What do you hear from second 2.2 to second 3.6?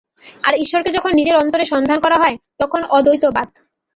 হয়, তখন অদ্বৈতবাদ।